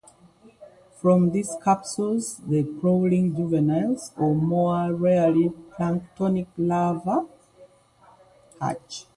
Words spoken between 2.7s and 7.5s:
crawling juveniles, or more rarely planktonic larvae,